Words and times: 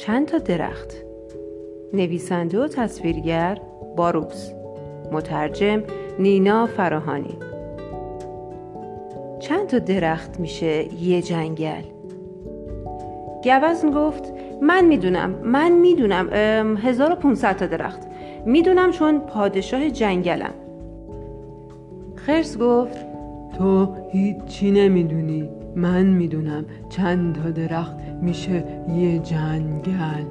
چند 0.00 0.26
تا 0.26 0.38
درخت. 0.38 0.94
نویسنده 1.92 2.60
و 2.60 2.68
تصویرگر 2.68 3.58
باروکس 3.96 4.52
مترجم 5.12 5.82
نینا 6.18 6.66
فراهانی. 6.66 7.38
چند 9.40 9.66
تا 9.66 9.78
درخت 9.78 10.40
میشه 10.40 10.94
یه 11.02 11.22
جنگل؟ 11.22 11.82
گوزن 13.44 13.90
گفت 13.90 14.32
من 14.62 14.84
می‌دونم 14.84 15.30
من 15.30 15.72
می‌دونم 15.72 16.28
1500 16.76 17.56
تا 17.56 17.66
درخت. 17.66 18.00
می‌دونم 18.46 18.90
چون 18.90 19.18
پادشاه 19.18 19.90
جنگلم. 19.90 20.54
خرس 22.16 22.58
گفت 22.58 22.98
تو 23.58 23.94
هیچی 24.10 24.70
نمی‌دونی. 24.70 25.48
من 25.76 26.06
می‌دونم 26.06 26.64
چند 26.88 27.34
تا 27.34 27.50
درخت 27.50 27.94
میشه 28.22 28.64
یه 28.96 29.18
جنگل. 29.18 30.24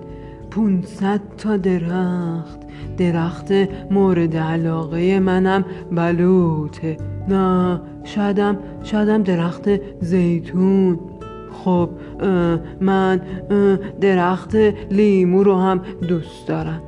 500 0.51 1.21
تا 1.37 1.57
درخت. 1.57 2.59
درخت 2.97 3.51
مورد 3.91 4.37
علاقه 4.37 5.19
منم 5.19 5.65
بلوته 5.91 6.97
نه 7.27 7.81
شادم 8.03 8.57
شادم 8.83 9.23
درخت 9.23 9.69
زیتون. 10.01 10.99
خب 11.51 11.89
من 12.81 13.21
درخت 14.01 14.55
لیمو 14.91 15.43
رو 15.43 15.55
هم 15.55 15.81
دوست 16.07 16.47
دارم. 16.47 16.81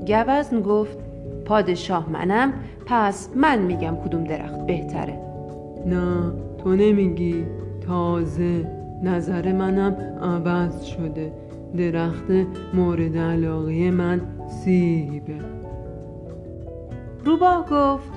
گوزن 0.00 0.60
گفت 0.60 0.98
پادشاه 1.44 2.10
منم 2.10 2.52
پس 2.86 3.28
من 3.36 3.58
میگم 3.58 3.96
کدوم 4.04 4.24
درخت 4.24 4.66
بهتره. 4.66 5.18
نه 5.86 6.32
تو 6.62 6.76
نمیگی 6.76 7.44
تازه 7.86 8.66
نظر 9.02 9.52
منم 9.52 9.96
عوض 10.22 10.84
شده 10.84 11.32
درخت 11.76 12.30
مورد 12.74 13.16
علاقه 13.16 13.90
من 13.90 14.20
سیبه. 14.48 15.38
روباه 17.24 17.66
گفت 17.70 18.12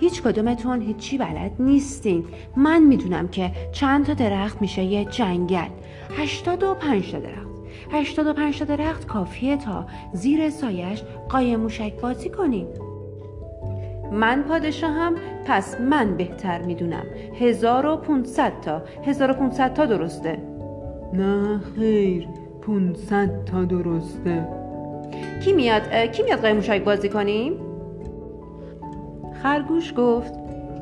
هیچ 0.00 0.22
کدومتون 0.22 0.80
هیچی 0.80 1.18
بلد 1.18 1.52
نیستین. 1.58 2.24
من 2.56 2.82
می‌دونم 2.82 3.28
که 3.28 3.52
چند 3.72 4.06
تا 4.06 4.14
درخت 4.14 4.60
میشه 4.62 4.82
یه 4.82 5.04
جنگل. 5.04 5.68
هشتاد 6.10 6.62
و 6.62 6.74
پنج 6.74 7.12
تا 7.12 7.18
درخت. 7.18 7.54
هشتاد 7.90 8.26
و 8.26 8.32
پنج 8.32 8.58
تا 8.58 8.64
درخت 8.64 9.06
کافیه 9.06 9.56
تا 9.56 9.86
زیر 10.12 10.50
سایش 10.50 11.02
قایم 11.28 11.60
موشک 11.60 12.00
بازی 12.00 12.28
کنیم 12.28 12.66
من 14.12 14.42
پادشاهم 14.42 15.14
پس 15.46 15.80
من 15.80 16.16
بهتر 16.16 16.62
می‌دونم. 16.62 17.04
هزار 17.40 17.86
و 17.86 17.96
پونصد 17.96 18.52
تا. 18.62 18.82
هزار 19.06 19.30
و 19.30 19.34
پونصد 19.34 19.72
تا 19.74 19.86
درسته. 19.86 20.38
نه 21.12 21.60
خیر 21.76 22.28
پونصد 22.62 23.44
تا 23.44 23.64
درسته. 23.64 24.48
کی 25.44 25.52
میاد 25.52 25.82
کی 26.12 26.22
میاد 26.22 26.40
قایم 26.40 26.56
موشک 26.56 26.84
بازی 26.84 27.08
کنیم؟ 27.08 27.52
خرگوش 29.42 29.92
گفت 29.96 30.34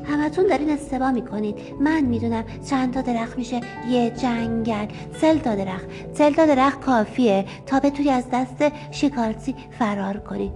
همتون 0.05 0.47
دارین 0.47 0.69
استبا 0.69 1.11
می‌کنید. 1.11 1.55
من 1.79 2.01
می‌دونم 2.01 2.43
چند 2.69 2.93
تا 2.93 3.01
درخت 3.01 3.37
میشه. 3.37 3.61
یه 3.89 4.09
جنگل. 4.09 4.85
سل 5.13 5.37
تا 5.37 5.55
درخت. 5.55 5.85
سل 6.13 6.33
تا 6.33 6.45
درخت 6.45 6.81
کافیه. 6.81 7.45
تا 7.65 7.79
بتونی 7.79 8.09
از 8.09 8.25
دست 8.33 8.63
شکارچی 8.91 9.55
فرار 9.79 10.17
کنی. 10.17 10.51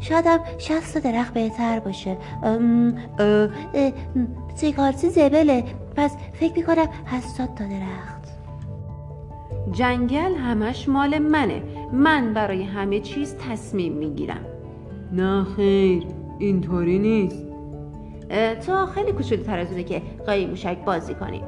شایدم 0.00 0.40
شست 0.58 0.94
تا 0.94 1.10
درخت 1.10 1.34
بهتر 1.34 1.80
باشه. 1.80 2.16
شکارچی 4.60 5.10
زبله. 5.10 5.64
پس 5.96 6.16
فکر 6.32 6.54
می‌کنم 6.56 6.88
هستاد 7.06 7.54
تا 7.54 7.64
درخت. 7.64 8.20
جنگل 9.72 10.34
همش 10.34 10.88
مال 10.88 11.18
منه. 11.18 11.62
من 11.92 12.34
برای 12.34 12.62
همه 12.62 13.00
چیز 13.00 13.36
تصمیم 13.50 13.92
می‌گیرم. 13.92 14.44
نه 15.12 15.44
خیر. 15.44 16.06
اینطوری 16.38 16.98
نیست. 16.98 17.49
تا 18.66 18.86
خیلی 18.86 19.12
کوچولوتر 19.12 19.58
از 19.58 19.70
اونه 19.70 19.84
که 19.84 20.02
قایم 20.26 20.48
موشک 20.48 20.78
بازی 20.84 21.14
کنیم 21.14 21.42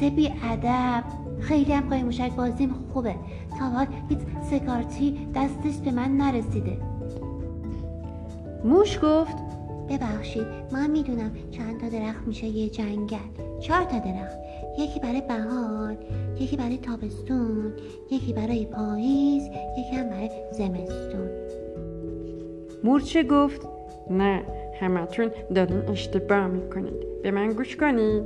سپی 0.00 0.32
ادب. 0.42 1.04
خیلی 1.40 1.72
هم 1.72 1.88
قایم 1.88 2.04
موشک 2.04 2.32
بازیم 2.32 2.74
خوبه. 2.92 3.14
تا 3.58 3.64
حال 3.64 3.86
هیچ 4.08 4.18
سکارتی 4.50 5.28
دستش 5.34 5.78
به 5.84 5.90
من 5.90 6.16
نرسیده. 6.16 6.76
موش 8.64 8.98
گفت 9.02 9.36
ببخشید 9.88 10.46
من 10.72 10.90
می‌دونم 10.90 11.30
چند 11.50 11.80
تا 11.80 11.88
درخت 11.88 12.26
میشه 12.26 12.46
یه 12.46 12.68
جنگل. 12.68 13.16
چهار 13.60 13.84
تا 13.84 13.98
درخت. 13.98 14.38
یکی 14.78 15.00
برای 15.00 15.20
بهار 15.20 15.96
یکی 16.40 16.56
برای 16.56 16.78
تابستون 16.78 17.72
یکی 18.10 18.32
برای 18.32 18.66
پاییز 18.66 19.42
یکی 19.78 19.96
هم 19.96 20.10
برای 20.10 20.30
زمستون. 20.52 21.28
مورچه 22.84 23.22
گفت 23.22 23.68
نه. 24.10 24.42
همتون 24.80 25.30
دارین 25.54 25.88
اشتباه 25.88 26.46
می‌کنید. 26.46 27.22
به 27.22 27.30
من 27.30 27.52
گوش 27.52 27.76
کنید. 27.76 28.22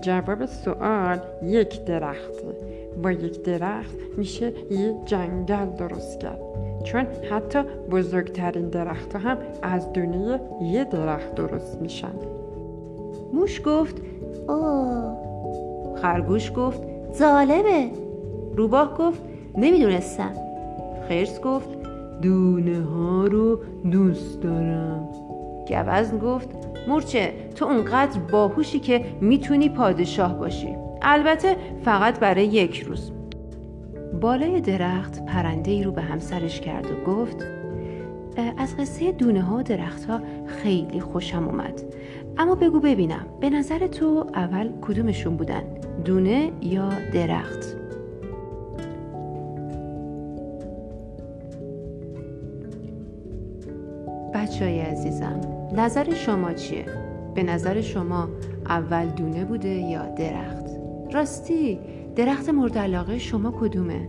جواب 0.00 0.46
سوال 0.46 1.18
یک 1.42 1.84
درخته 1.84 2.56
با 3.02 3.12
یک 3.12 3.42
درخت 3.42 3.96
میشه 4.16 4.52
یه 4.70 4.94
جنگل 5.04 5.66
درست 5.78 6.20
کرد. 6.20 6.40
چون 6.84 7.06
حتی 7.30 7.58
بزرگترین 7.90 8.68
درخت 8.68 9.16
هم 9.16 9.38
از 9.62 9.92
دونه 9.92 10.40
یه 10.62 10.84
درخت 10.84 11.34
درست 11.34 11.80
میشن. 11.80 12.14
موش 13.32 13.62
گفت 13.64 14.02
اوه 14.48 15.98
خرگوش 16.02 16.52
گفت 16.56 16.82
ظالمه. 17.12 17.90
روباه 18.56 18.98
گفت 18.98 19.22
نمی‌دونستم. 19.56 20.32
خرس 21.08 21.40
گفت 21.40 21.68
دونه 22.22 22.80
ها 22.80 23.26
رو 23.26 23.58
دوست 23.90 24.42
دارم. 24.42 25.08
گوزن 25.68 26.18
گفت 26.18 26.48
مورچه 26.88 27.32
تو 27.54 27.64
اونقدر 27.64 28.20
باهوشی 28.20 28.78
که 28.78 29.04
می‌تونی 29.20 29.68
پادشاه 29.68 30.38
باشی. 30.38 30.76
البته 31.02 31.56
فقط 31.84 32.18
برای 32.18 32.46
یک 32.46 32.80
روز. 32.80 33.12
بالای 34.20 34.60
درخت 34.60 35.24
پرنده 35.24 35.70
ای 35.70 35.82
رو 35.82 35.92
به 35.92 36.02
همسرش 36.02 36.60
کرد 36.60 36.86
و 36.90 37.04
گفت 37.10 37.36
از 38.58 38.76
قصه 38.76 39.12
دونه 39.12 39.42
ها 39.42 39.56
و 39.56 39.62
درخت 39.62 40.04
ها 40.04 40.20
خیلی 40.46 41.00
خوشم 41.00 41.48
اومد. 41.48 41.82
اما 42.38 42.54
بگو 42.54 42.80
ببینم 42.80 43.26
به 43.40 43.50
نظر 43.50 43.86
تو 43.86 44.26
اول 44.34 44.70
کدومشون 44.82 45.36
بودن 45.36 45.62
دونه 46.04 46.50
یا 46.62 46.88
درخت؟ 47.14 47.81
بچه 54.34 54.64
های 54.64 54.80
عزیزم 54.80 55.40
نظر 55.76 56.14
شما 56.14 56.52
چیه؟ 56.52 56.84
به 57.34 57.42
نظر 57.42 57.80
شما 57.80 58.28
اول 58.66 59.06
دونه 59.06 59.44
بوده 59.44 59.68
یا 59.68 60.06
درخت؟ 60.06 60.66
راستی 61.12 61.78
درخت 62.16 62.48
مورد 62.48 62.78
علاقه 62.78 63.18
شما 63.18 63.50
کدومه؟ 63.60 64.08